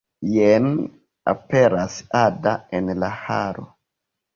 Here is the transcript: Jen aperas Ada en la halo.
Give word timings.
Jen 0.35 0.69
aperas 1.35 2.01
Ada 2.25 2.59
en 2.83 2.95
la 3.05 3.15
halo. 3.23 3.73